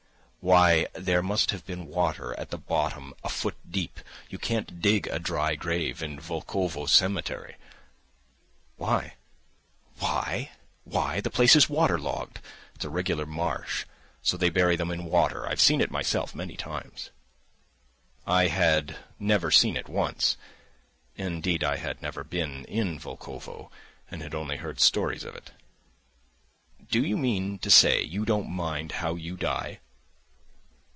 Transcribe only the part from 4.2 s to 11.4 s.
You can't dig a dry grave in Volkovo Cemetery." "Why?" "Why? Why, the